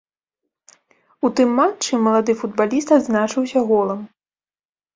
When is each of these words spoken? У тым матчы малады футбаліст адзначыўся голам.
У 1.29 1.31
тым 1.41 1.49
матчы 1.59 1.93
малады 2.07 2.37
футбаліст 2.41 2.97
адзначыўся 2.99 3.59
голам. 3.71 4.05